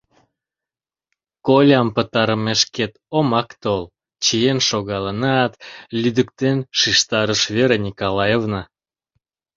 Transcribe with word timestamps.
—Колям 1.45 1.87
пытарымешкет 1.95 2.93
омак 3.17 3.49
тол!— 3.63 3.81
чиен 4.23 4.59
шогалынат, 4.67 5.53
лӱдыктен 5.99 6.57
шижтарыш 6.79 7.41
Вера 7.55 7.77
Николаевна. 7.87 8.61